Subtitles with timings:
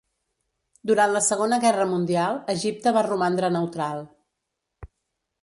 [0.91, 4.03] Durant la Segona Guerra Mundial, Egipte va romandre neutral.